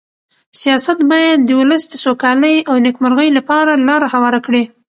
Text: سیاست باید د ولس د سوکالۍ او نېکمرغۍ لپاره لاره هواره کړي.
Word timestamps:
سیاست 0.61 0.99
باید 1.11 1.39
د 1.45 1.49
ولس 1.59 1.83
د 1.89 1.93
سوکالۍ 2.03 2.55
او 2.69 2.75
نېکمرغۍ 2.85 3.29
لپاره 3.37 3.71
لاره 3.87 4.07
هواره 4.13 4.39
کړي. 4.45 4.63